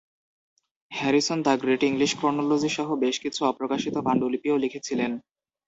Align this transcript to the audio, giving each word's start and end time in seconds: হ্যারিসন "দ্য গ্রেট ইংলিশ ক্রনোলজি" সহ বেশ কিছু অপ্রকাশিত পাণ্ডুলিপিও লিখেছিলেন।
হ্যারিসন 0.91 1.39
"দ্য 1.43 1.53
গ্রেট 1.61 1.81
ইংলিশ 1.83 2.11
ক্রনোলজি" 2.19 2.69
সহ 2.77 2.89
বেশ 3.03 3.15
কিছু 3.23 3.41
অপ্রকাশিত 3.45 3.95
পাণ্ডুলিপিও 4.05 4.55
লিখেছিলেন। 4.57 5.11